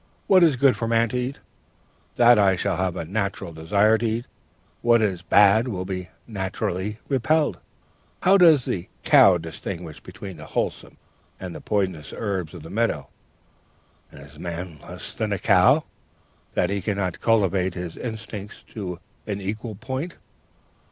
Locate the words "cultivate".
17.21-17.75